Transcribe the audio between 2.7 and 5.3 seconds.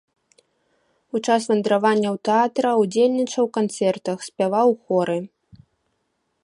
ўдзельнічаў у канцэртах, спяваў у хоры.